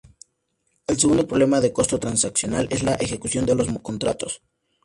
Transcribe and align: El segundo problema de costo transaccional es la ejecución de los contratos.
El 0.87 0.99
segundo 0.99 1.27
problema 1.27 1.61
de 1.61 1.71
costo 1.71 1.99
transaccional 1.99 2.67
es 2.71 2.81
la 2.81 2.95
ejecución 2.95 3.45
de 3.45 3.53
los 3.53 3.67
contratos. 3.83 4.41